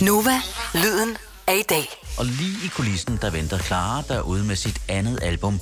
[0.00, 0.40] Nova,
[0.74, 1.88] lyden af i dag.
[2.18, 5.60] Og lige i kulissen, der venter Clara derude med sit andet album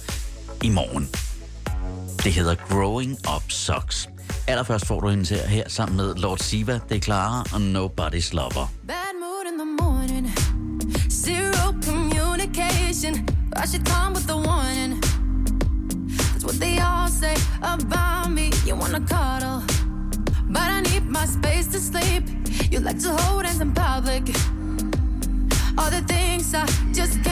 [0.62, 1.08] i morgen.
[2.24, 4.08] Det hedder Growing Up Sucks.
[4.46, 8.32] Allerførst får du hende til her sammen med Lord Siva, det er Clara og Nobody's
[8.32, 8.66] Lover.
[8.86, 10.30] Bad mood in the morning.
[11.10, 13.14] Zero communication.
[13.56, 15.02] I should come with the warning.
[16.30, 18.46] That's what they all say about me.
[18.66, 19.60] You wanna cuddle,
[20.54, 22.47] but I need my space to sleep.
[22.70, 24.28] You like to hold hands in public.
[25.78, 27.22] All the things I just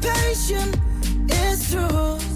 [0.00, 0.76] patient,
[1.28, 2.33] it's true.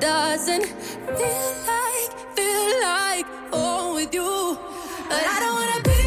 [0.00, 4.58] Doesn't feel like, feel like home with you.
[5.08, 6.00] But I don't wanna be,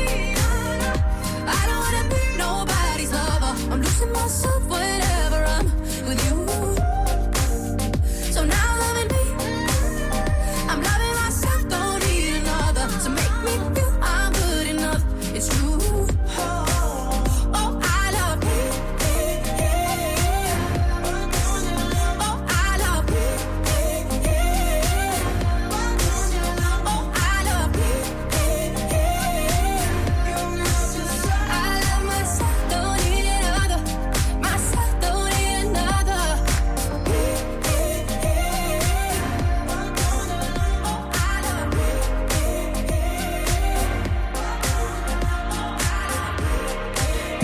[1.48, 3.54] I don't wanna be nobody's lover.
[3.72, 5.05] I'm losing myself whenever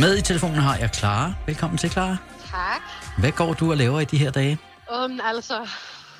[0.01, 1.33] Med i telefonen har jeg Clara.
[1.45, 2.17] Velkommen til, Clara.
[2.51, 2.81] Tak.
[3.19, 4.57] Hvad går du og laver i de her dage?
[4.95, 5.67] Um, altså,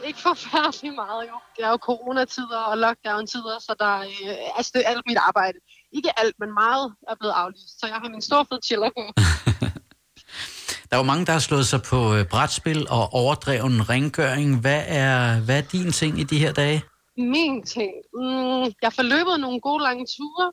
[0.03, 1.37] ikke forfærdeligt meget jo.
[1.55, 5.17] Det er jo coronatider og lockdown-tider, så der er, øh, altså, det er alt mit
[5.17, 5.57] arbejde.
[5.91, 9.03] Ikke alt, men meget er blevet aflyst, så jeg har min store fed chiller på.
[10.87, 14.61] Der er jo mange, der har slået sig på øh, brætspil og overdreven rengøring.
[14.61, 16.83] Hvad er, hvad er din ting i de her dage?
[17.17, 17.91] Min ting.
[18.13, 20.51] Mm, jeg får løbet nogle gode lange ture.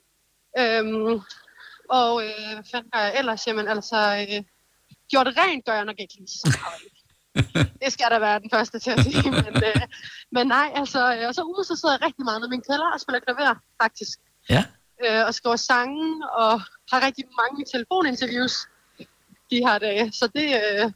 [0.58, 1.20] Øhm,
[1.88, 3.46] og øh, hvad fanden gør jeg ellers?
[3.46, 4.44] Jamen altså, øh,
[5.10, 6.58] gjort rent gør jeg nok ikke lige så.
[7.82, 9.30] Det skal der være den første til at sige.
[9.30, 9.82] Men, øh,
[10.32, 12.90] men nej, altså, øh, og så ude, så sidder jeg rigtig meget i min kælder
[12.94, 14.18] og spiller klaver, faktisk.
[14.50, 14.64] Ja.
[15.04, 16.52] øh, og skriver sange, og
[16.90, 18.54] har rigtig mange telefoninterviews
[19.50, 20.12] de her dage.
[20.12, 20.92] Så det, øh,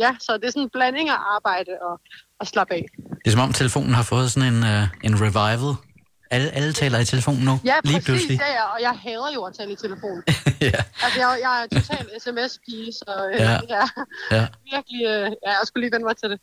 [0.00, 2.00] ja, så det er sådan en blanding af arbejde og,
[2.40, 2.84] og slappe af.
[2.96, 5.89] Det er som om telefonen har fået sådan en, uh, en revival.
[6.30, 8.36] Alle, alle taler i telefonen nu, Ja, lige præcis, pludselig.
[8.40, 10.22] er jeg, og jeg hader jo at tale i telefon.
[10.68, 10.80] ja.
[11.04, 13.50] Altså, jeg, jeg er total sms-pige, så øh, Ja.
[13.52, 13.58] ja.
[14.30, 14.46] ja, Ja.
[14.72, 16.40] virkelig, øh, ja, jeg skulle lige vende mig til det.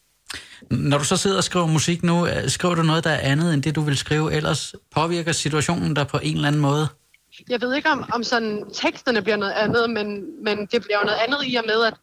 [0.71, 3.53] Når du så sidder og skriver musik nu, øh, skriver du noget, der er andet
[3.53, 4.75] end det, du vil skrive ellers?
[4.95, 6.87] Påvirker situationen der på en eller anden måde?
[7.49, 10.07] Jeg ved ikke, om, om sådan teksterne bliver noget andet, men,
[10.43, 11.93] men det bliver jo noget andet i og med, at,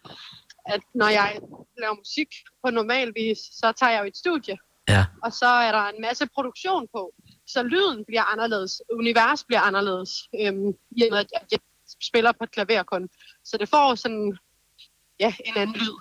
[0.66, 1.38] at når jeg
[1.80, 2.28] laver musik
[2.64, 4.56] på normal vis, så tager jeg jo et studie,
[4.88, 5.04] Ja.
[5.24, 7.12] og så er der en masse produktion på.
[7.46, 10.10] Så lyden bliver anderledes, univers bliver anderledes,
[10.40, 11.58] øhm, i og med, at jeg
[12.02, 13.08] spiller på et klaver kun.
[13.44, 14.38] Så det får sådan,
[15.20, 15.94] ja, en anden lyd.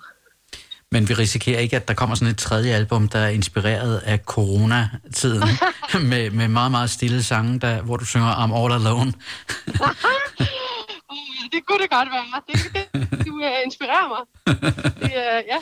[0.90, 4.18] Men vi risikerer ikke, at der kommer sådan et tredje album, der er inspireret af
[4.18, 5.48] coronatiden,
[6.10, 9.12] med, med meget, meget stille sange, der, hvor du synger I'm All Alone.
[11.10, 12.42] Uh, det kunne det godt være.
[12.48, 14.22] Det, det, du uh, inspirerer mig.
[15.02, 15.58] Det, uh, ja,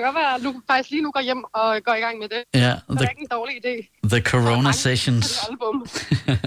[0.00, 2.28] kan godt være, at du faktisk lige nu går hjem og går i gang med
[2.28, 2.42] det.
[2.54, 3.74] Ja, Det er the, ikke en dårlig idé.
[4.12, 5.38] the Corona Sessions.
[5.50, 5.86] Album.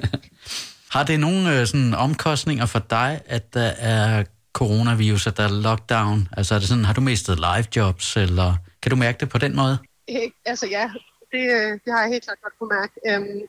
[0.96, 4.24] Har det nogle øh, sådan, omkostninger for dig, at der er
[4.54, 6.28] coronavirus, at der er lockdown?
[6.38, 9.38] Altså er det sådan, har du mistet live jobs, eller kan du mærke det på
[9.38, 9.78] den måde?
[10.08, 10.86] Ikke- Altså ja,
[11.32, 12.94] det, øh, det har jeg helt klart godt kunne mærke.
[13.10, 13.40] Øhm,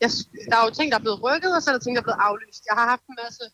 [0.00, 0.10] jeg,
[0.50, 2.08] der er jo ting, der er blevet rykket, og så er der ting, der er
[2.08, 2.62] blevet aflyst.
[2.70, 3.44] Jeg har haft en masse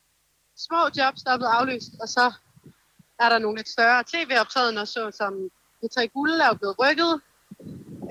[0.67, 2.25] små jobs, der er blevet aflyst, og så
[3.23, 5.33] er der nogle lidt større tv-optrædener, så som
[5.87, 7.13] P3 Guld er jo blevet rykket,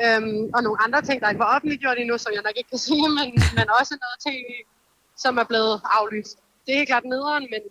[0.03, 2.83] øhm, og nogle andre ting, der ikke var offentliggjort endnu, som jeg nok ikke kan
[2.89, 3.27] sige, men,
[3.57, 4.49] men også noget tv,
[5.17, 6.37] som er blevet aflyst.
[6.65, 7.61] Det er helt klart nederen, men,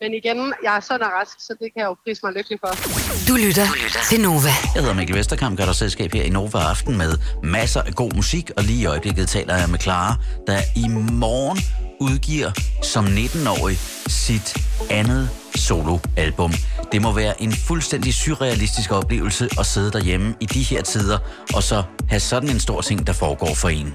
[0.00, 2.58] men igen, jeg er sund og rask, så det kan jeg jo prise mig lykkelig
[2.62, 2.70] for.
[3.28, 3.66] Du lytter
[4.10, 4.52] til Nova.
[4.74, 7.12] Jeg hedder Mikkel Vesterkamp, gør dig selskab her i Nova Aften med
[7.42, 10.14] masser af god musik, og lige i øjeblikket taler jeg med Clara,
[10.46, 10.86] der i
[11.24, 11.58] morgen
[12.00, 12.50] udgiver
[12.82, 13.76] som 19-årig
[14.24, 14.48] sit
[14.90, 16.52] andet soloalbum.
[16.92, 21.18] Det må være en fuldstændig surrealistisk oplevelse at sidde derhjemme i de her tider,
[21.56, 23.88] og så have sådan en stor ting, der foregår for en.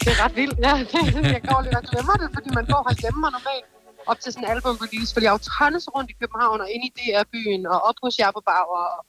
[0.00, 0.58] Det er ret vildt.
[0.66, 3.66] Ja, det, jeg går lidt og glemmer det, fordi man går herhjemme og normalt
[4.06, 6.68] op til sådan en album release, fordi jeg er jo tonnes rundt i København og
[6.74, 8.84] ind i DR-byen og op hos Jabba Bauer.
[8.96, 9.00] Og,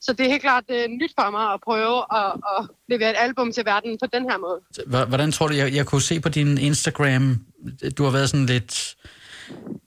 [0.00, 3.16] så det er helt klart er nyt for mig at prøve at, at levere et
[3.18, 5.06] album til verden på den her måde.
[5.06, 7.44] Hvordan tror du, jeg, jeg kunne se på din Instagram,
[7.98, 8.96] du har været sådan lidt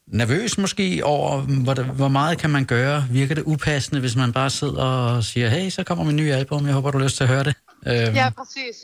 [0.07, 3.05] nervøs måske over, hvor, hvor meget kan man gøre?
[3.11, 6.65] Virker det upassende, hvis man bare sidder og siger, hey, så kommer min nye album,
[6.65, 7.55] jeg håber, du har lyst til at høre det.
[7.87, 8.75] Øhm, Ja, præcis.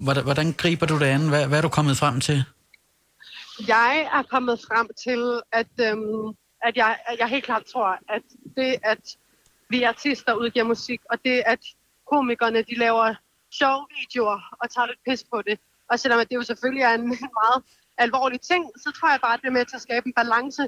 [0.00, 1.28] hvordan, hvordan griber du det an?
[1.28, 2.44] Hvad, hvad er du kommet frem til?
[3.68, 6.26] Jeg er kommet frem til, at, øhm,
[6.62, 8.22] at, jeg, at jeg helt klart tror, at
[8.56, 8.98] det, at
[9.72, 11.62] vi artister udgiver musik, og det, at
[12.10, 13.14] komikerne de laver
[13.58, 15.58] sjove videoer og tager lidt pis på det,
[15.90, 17.08] og selvom at det jo selvfølgelig er en
[17.40, 17.58] meget
[17.98, 20.62] alvorlig ting, så tror jeg bare, at det er med til at skabe en balance,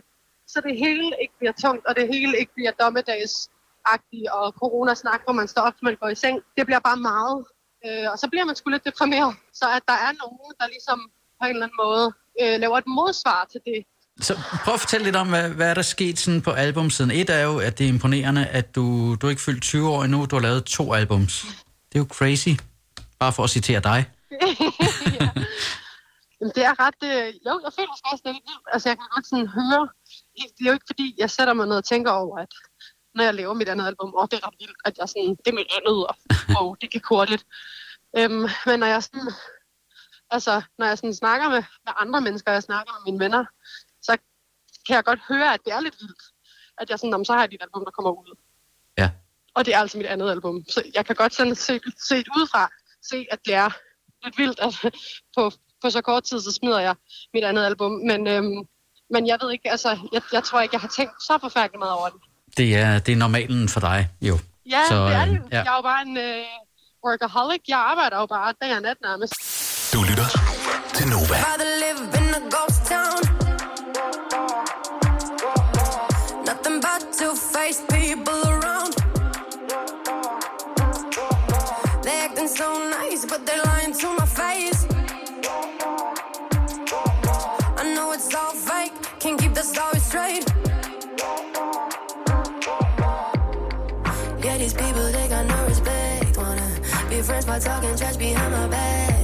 [0.46, 5.32] så det hele ikke bliver tungt, og det hele ikke bliver dommedagsagtigt og coronasnak, hvor
[5.40, 6.36] man står op, man går i seng.
[6.56, 7.38] Det bliver bare meget.
[7.86, 9.34] Øh, og så bliver man sgu lidt deprimeret.
[9.52, 10.98] Så at der er nogen, der ligesom
[11.38, 12.06] på en eller anden måde
[12.40, 13.80] øh, laver et modsvar til det.
[14.20, 14.34] Så
[14.64, 17.10] prøv at fortælle lidt om, hvad, hvad er der sket sådan på albumsiden.
[17.10, 20.04] Et er jo, at det er imponerende, at du, du er ikke fyldt 20 år
[20.04, 21.42] endnu, du har lavet to albums.
[21.88, 22.48] Det er jo crazy.
[23.18, 24.10] Bare for at citere dig.
[26.40, 27.00] Jamen, det er ret...
[27.04, 28.68] Øh, jo, jeg føler faktisk også, det er lidt vildt.
[28.72, 29.88] Altså, jeg kan godt sådan høre...
[30.36, 32.52] Det er jo ikke fordi, jeg sætter mig ned og tænker over, at
[33.14, 35.48] når jeg laver mit andet album, og det er ret vildt, at jeg sådan, det
[35.50, 36.16] er mit andet, og
[36.60, 37.44] oh, det gik hurtigt.
[38.18, 39.32] Øhm, men når jeg sådan,
[40.30, 43.44] altså, når jeg sådan snakker med, med andre mennesker, jeg snakker med mine venner,
[44.86, 46.22] kan jeg godt høre, at det er lidt vildt.
[46.80, 48.36] At jeg sådan, "Nå, men så har jeg dit album, der kommer ud.
[48.98, 49.10] Ja.
[49.54, 50.64] Og det er altså mit andet album.
[50.68, 52.70] Så jeg kan godt sådan se, set udefra
[53.10, 53.70] se, at det er
[54.24, 54.92] lidt vildt, at
[55.36, 55.52] på,
[55.82, 56.94] på så kort tid, så smider jeg
[57.34, 57.92] mit andet album.
[57.92, 58.56] Men, øhm,
[59.10, 61.92] men jeg ved ikke, altså, jeg, jeg tror ikke, jeg har tænkt så forfærdeligt meget
[61.92, 62.20] over det.
[62.56, 64.38] Det er, det er normalen for dig, jo.
[64.70, 65.40] Ja, Så, det er det øh.
[65.52, 65.56] Ja.
[65.62, 66.44] Jeg er jo bare en øh,
[67.06, 67.60] workaholic.
[67.68, 69.34] Jeg arbejder jo bare dag og nat nærmest.
[69.94, 70.28] Du lytter
[70.94, 71.38] til Nova.
[97.46, 99.14] By talking trash behind my back.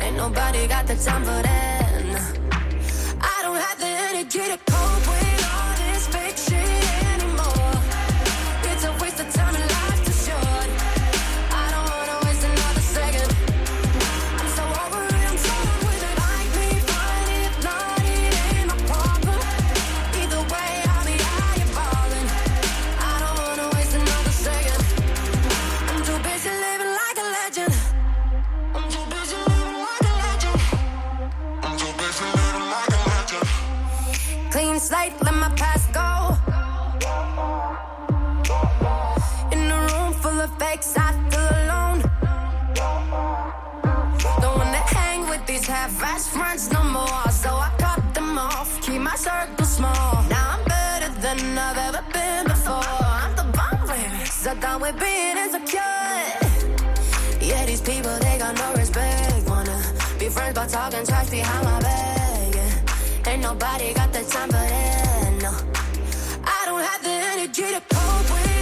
[0.00, 1.77] Ain't nobody got the time for that.
[54.92, 55.80] With being insecure.
[57.40, 59.48] Yeah, these people, they got no respect.
[59.48, 59.78] Wanna
[60.18, 62.54] be friends, but talking trash behind my back.
[62.54, 63.30] Yeah.
[63.30, 65.32] Ain't nobody got the time for that.
[65.42, 65.52] No,
[66.44, 68.57] I don't have the energy to cope with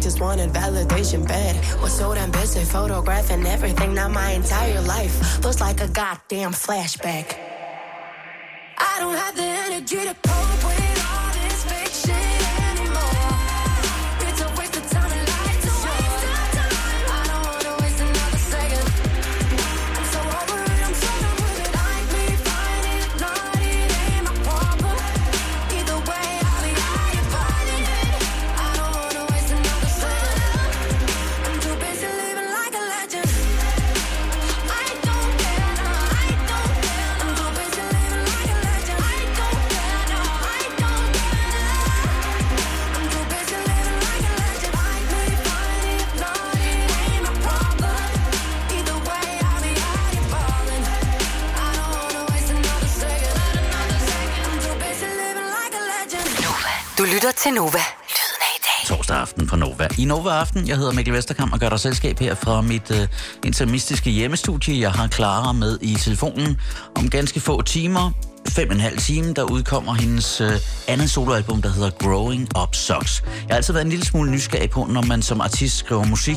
[0.00, 1.54] Just wanted validation bad.
[1.82, 3.94] Was so damn busy photographing everything.
[3.94, 7.36] Now my entire life looks like a goddamn flashback.
[8.78, 10.14] I don't have the energy to
[57.42, 57.68] til Nova.
[57.68, 58.96] Lyden af i dag.
[58.96, 59.88] torsdag aften på Nova.
[59.98, 63.08] I Nova Aften, jeg hedder Mikkel Vesterkamp og gør dig selskab her fra mit øh,
[63.44, 64.80] intermistiske hjemmestudie.
[64.80, 66.60] Jeg har Clara med i telefonen
[66.96, 68.10] om ganske få timer.
[68.48, 70.50] Fem og en halv time, der udkommer hendes øh,
[70.88, 73.22] andet soloalbum, der hedder Growing Up Sucks.
[73.26, 76.36] Jeg har altid været en lille smule nysgerrig på, når man som artist skriver musik,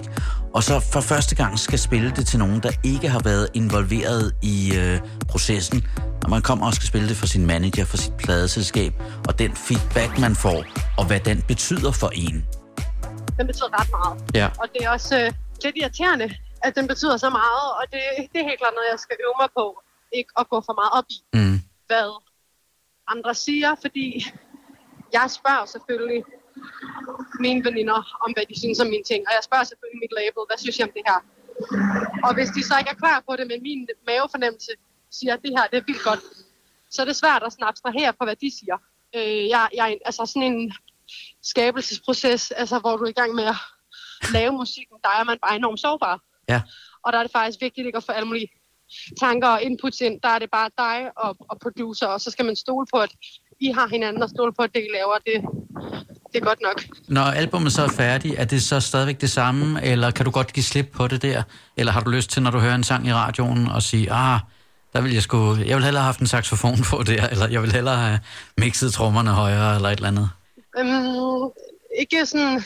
[0.53, 4.35] og så for første gang skal spille det til nogen, der ikke har været involveret
[4.41, 5.87] i øh, processen.
[6.21, 8.93] Når man kommer og skal spille det for sin manager, for sit pladeselskab,
[9.27, 10.63] og den feedback, man får,
[10.97, 12.45] og hvad den betyder for en.
[13.37, 14.23] Den betyder ret meget.
[14.33, 14.47] Ja.
[14.61, 15.31] Og det er også øh,
[15.63, 17.65] lidt irriterende, at den betyder så meget.
[17.79, 17.99] Og det,
[18.33, 19.65] det er helt klart noget, jeg skal øve mig på.
[20.17, 21.61] Ikke at gå for meget op i, Mm.
[21.87, 22.07] Hvad
[23.07, 23.75] andre siger.
[23.81, 24.25] Fordi
[25.13, 26.23] jeg spørger selvfølgelig
[27.39, 29.21] mine veninder om, hvad de synes om mine ting.
[29.27, 31.19] Og jeg spørger selvfølgelig mit label, hvad synes jeg om det her?
[32.27, 34.71] Og hvis de så ikke er klar på det, men min mavefornemmelse
[35.11, 36.23] siger, at det her det er vildt godt,
[36.91, 38.77] så er det svært at sådan abstrahere fra, hvad de siger.
[39.15, 40.73] Øh, jeg, jeg er altså sådan en
[41.43, 43.55] skabelsesproces, altså hvor du er i gang med at
[44.33, 46.21] lave musikken, der er man bare enormt sårbar.
[46.49, 46.61] Ja.
[47.03, 48.47] Og der er det faktisk vigtigt ikke at få alle mulige
[49.19, 50.19] tanker og inputs ind.
[50.23, 53.11] Der er det bare dig og, og producer, og så skal man stole på, at
[53.59, 55.37] I har hinanden og stole på, at det I laver, det,
[56.33, 56.83] det er godt nok.
[57.07, 60.53] Når albumet så er færdigt, er det så stadigvæk det samme, eller kan du godt
[60.53, 61.43] give slip på det der?
[61.77, 64.39] Eller har du lyst til, når du hører en sang i radioen, og sige, ah,
[64.93, 67.61] der vil jeg sgu, jeg vil hellere have haft en saxofon på der, eller jeg
[67.61, 68.19] vil hellere have
[68.57, 70.29] mixet trommerne højere, eller et eller andet?
[70.77, 71.51] Øhm,
[71.99, 72.63] ikke sådan,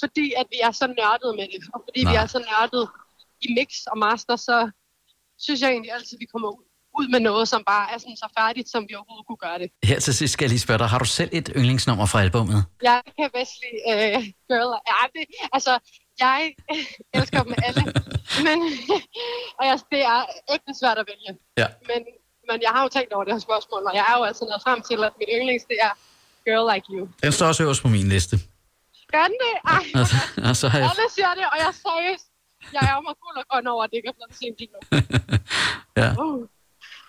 [0.00, 2.12] fordi at vi er så nørdet med det, og fordi Nej.
[2.12, 2.88] vi er så nørdet
[3.40, 4.70] i mix og master, så
[5.38, 6.64] synes jeg egentlig altid, vi kommer ud-
[7.00, 9.68] ud med noget, som bare er sådan så færdigt, som vi overhovedet kunne gøre det.
[9.90, 12.64] Her til sidst skal jeg lige spørge dig, har du selv et yndlingsnummer fra albumet?
[12.82, 14.70] Jeg kan bedst lide øh, Girl.
[14.92, 15.24] Ja, det,
[15.56, 15.72] altså,
[16.24, 16.38] jeg
[17.18, 17.82] elsker dem alle.
[18.46, 18.58] Men,
[19.58, 20.18] og jeg, det er
[20.54, 21.30] ægte svært at vælge.
[21.62, 21.66] Ja.
[21.90, 22.00] Men,
[22.50, 24.62] men jeg har jo tænkt over det her spørgsmål, og jeg er jo altså nået
[24.66, 25.92] frem til, at mit yndlings, det er
[26.46, 27.02] Girl Like You.
[27.22, 28.36] Den står også øverst på min liste.
[29.14, 29.54] Gør den det?
[29.76, 30.16] Ej, Og så,
[30.48, 30.88] og så har jeg...
[30.90, 32.26] alle siger det, og jeg er seriøst.
[32.72, 34.78] Jeg er mig fuld og grøn over, at det ikke er blevet sent endnu.
[35.96, 36.10] Ja.
[36.24, 36.46] Uh.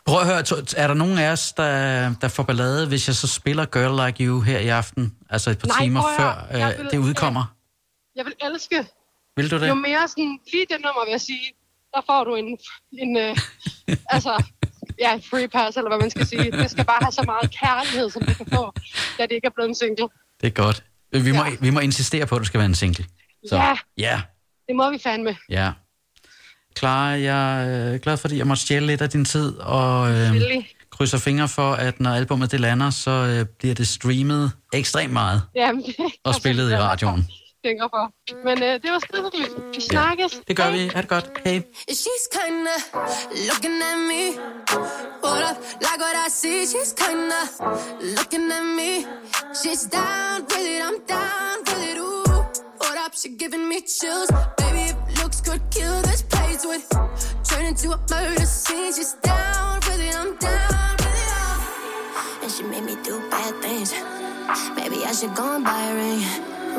[0.06, 0.40] Prøv at høre,
[0.84, 4.24] er der nogen af os, der, der får ballade, hvis jeg så spiller Girl Like
[4.26, 5.16] You her i aften?
[5.30, 6.58] Altså et par Nej, timer før.
[6.58, 7.56] Jeg øh, vil- det udkommer.
[8.16, 8.88] Jeg vil elske,
[9.36, 9.68] Vil du det?
[9.68, 11.52] jo mere sådan, lige det nummer vil jeg sige,
[11.94, 12.58] der får du en,
[12.92, 13.38] en øh,
[14.16, 14.44] altså,
[15.00, 16.52] ja, en free pass, eller hvad man skal sige.
[16.52, 18.72] Det skal bare have så meget kærlighed, som det kan få,
[19.18, 20.08] da det ikke er blevet en single.
[20.42, 20.84] Det er godt.
[21.12, 21.56] Vi må, Ja.
[21.62, 23.06] vi må insistere på, at det skal være en single.
[23.52, 23.78] Ja.
[23.98, 24.22] Ja,
[24.68, 25.38] Det må vi fandme.
[25.50, 25.72] ja.
[26.78, 30.36] Clara, jeg er glad for, at jeg måtte stjæle lidt af din tid, og øh,
[30.92, 35.42] krydser fingre for, at når albumet det lander, så øh, bliver det streamet ekstremt meget
[35.56, 37.28] Jamen, det og spillet i radioen.
[37.66, 38.04] tænker for.
[38.48, 39.32] Men øh, det var skide.
[39.76, 40.32] Vi snakkes.
[40.48, 40.82] Det gør vi.
[40.96, 41.26] Er det godt?
[41.46, 41.62] Hey.
[41.92, 42.76] She's kinda
[43.50, 44.24] looking at me.
[45.26, 45.58] What up?
[45.88, 46.60] Like what I see.
[46.74, 47.40] She's kinda
[48.18, 48.92] looking at me.
[49.62, 50.82] She's down with it.
[50.88, 51.87] I'm down with
[52.88, 53.13] What up?
[53.15, 54.32] She giving me chills.
[54.58, 56.82] Baby, if looks could kill this place would
[57.44, 58.94] turn into a murder scene.
[58.94, 60.15] She's down with it.
[60.15, 62.44] I'm down with it.
[62.44, 63.91] And she made me do bad things.
[64.77, 66.20] Maybe I should go and buy a ring.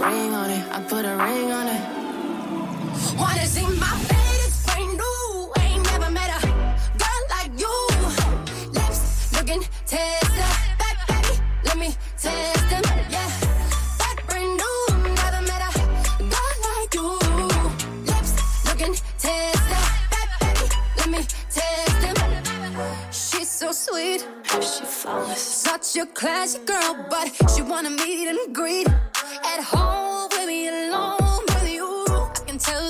[0.01, 0.65] Ring on it.
[0.73, 1.83] I put a ring on it.
[3.21, 4.18] Wanna see my face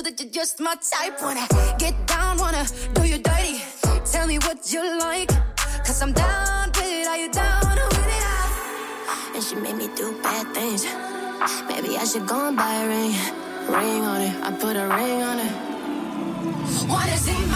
[0.09, 1.21] that you're just my type.
[1.21, 1.47] Wanna
[1.77, 3.61] get down, wanna do you dirty.
[4.11, 5.29] Tell me what you like,
[5.85, 7.07] cause I'm down with it.
[7.07, 9.35] Are you down with it?
[9.35, 10.85] And she made me do bad things.
[11.69, 13.13] Maybe I should go and buy a ring.
[13.69, 15.51] Ring on it, I put a ring on it.
[16.89, 17.48] What is it?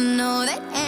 [0.00, 0.79] I know that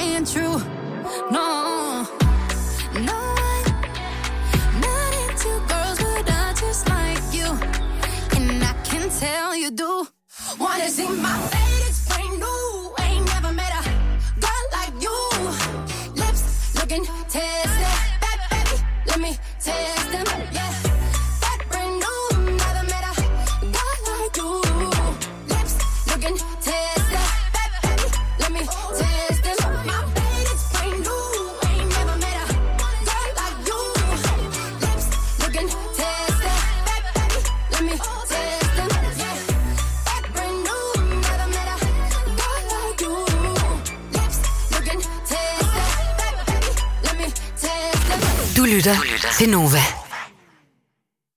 [49.41, 50.02] 9.